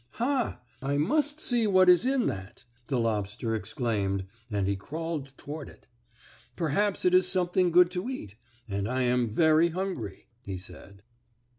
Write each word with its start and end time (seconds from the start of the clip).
"Ha! 0.13 0.59
I 0.81 0.97
must 0.97 1.39
see 1.39 1.67
what 1.67 1.87
is 1.87 2.07
in 2.07 2.25
that!" 2.25 2.63
the 2.87 2.97
lobster 2.97 3.53
exclaimed 3.53 4.25
and 4.49 4.65
he 4.67 4.75
crawled 4.75 5.37
toward 5.37 5.69
it. 5.69 5.85
"Perhaps 6.55 7.05
it 7.05 7.13
is 7.13 7.27
something 7.31 7.69
good 7.69 7.91
to 7.91 8.09
eat, 8.09 8.33
and 8.67 8.87
I 8.89 9.03
am 9.03 9.29
very 9.29 9.67
hungry," 9.69 10.25
he 10.41 10.57
said. 10.57 11.03